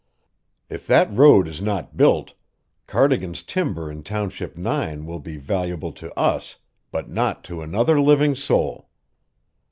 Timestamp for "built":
1.95-2.33